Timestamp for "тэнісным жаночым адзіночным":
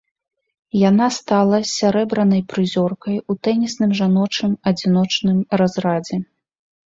3.49-5.37